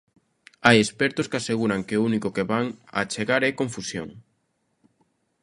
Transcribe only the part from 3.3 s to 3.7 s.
é